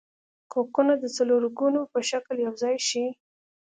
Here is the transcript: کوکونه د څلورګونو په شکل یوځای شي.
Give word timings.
کوکونه 0.51 0.93
د 0.99 1.03
څلورګونو 1.15 1.81
په 1.91 1.99
شکل 2.09 2.35
یوځای 2.45 2.75
شي. 2.87 3.05